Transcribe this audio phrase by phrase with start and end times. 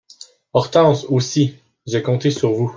[0.53, 2.69] Hortense Aussi, j'ai compté sur vous.